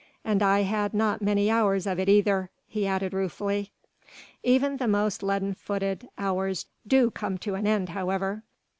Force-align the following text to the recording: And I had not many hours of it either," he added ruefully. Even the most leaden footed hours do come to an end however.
And 0.25 0.41
I 0.41 0.63
had 0.63 0.95
not 0.95 1.21
many 1.21 1.51
hours 1.51 1.85
of 1.85 1.99
it 1.99 2.09
either," 2.09 2.49
he 2.67 2.87
added 2.87 3.13
ruefully. 3.13 3.71
Even 4.41 4.77
the 4.77 4.87
most 4.87 5.21
leaden 5.21 5.53
footed 5.53 6.09
hours 6.17 6.65
do 6.87 7.11
come 7.11 7.37
to 7.37 7.53
an 7.53 7.67
end 7.67 7.89
however. 7.89 8.41